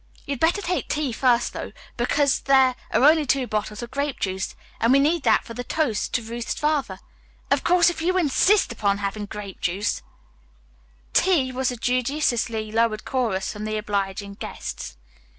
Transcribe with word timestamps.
"You'd 0.25 0.39
better 0.39 0.63
take 0.63 0.87
tea 0.87 1.11
first, 1.13 1.53
though, 1.53 1.71
because 1.95 2.39
there 2.39 2.73
are 2.89 3.03
only 3.03 3.23
two 3.23 3.45
bottles 3.45 3.83
of 3.83 3.91
grape 3.91 4.19
juice, 4.19 4.55
and 4.79 4.91
we 4.91 4.97
need 4.97 5.21
that 5.21 5.43
for 5.45 5.53
the 5.53 5.63
toast 5.63 6.11
to 6.15 6.23
Ruth's 6.23 6.55
father. 6.55 6.97
Of 7.51 7.63
course 7.63 7.91
if 7.91 8.01
you 8.01 8.17
insist 8.17 8.71
upon 8.71 8.97
having 8.97 9.27
grape 9.27 9.61
juice" 9.61 10.01
"Tea," 11.13 11.51
was 11.51 11.69
the 11.69 11.77
judiciously 11.77 12.71
lowered 12.71 13.05
chorus 13.05 13.53
from 13.53 13.63
the 13.65 13.77
obliging 13.77 14.33
guests. 14.33 14.97